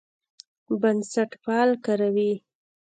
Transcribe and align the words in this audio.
بنسټپال 0.81 1.69
کاروي. 1.85 2.33